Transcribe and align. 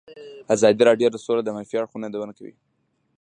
ازادي 0.55 0.81
راډیو 0.89 1.07
د 1.11 1.17
سوله 1.25 1.41
د 1.43 1.49
منفي 1.55 1.75
اړخونو 1.77 2.05
یادونه 2.07 2.33
کړې. 2.39 2.53